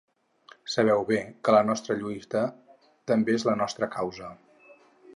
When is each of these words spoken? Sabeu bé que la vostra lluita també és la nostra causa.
Sabeu 0.75 1.03
bé 1.09 1.19
que 1.49 1.55
la 1.57 1.61
vostra 1.69 1.99
lluita 2.01 2.43
també 3.13 3.39
és 3.41 3.49
la 3.53 3.57
nostra 3.63 3.95
causa. 3.99 4.35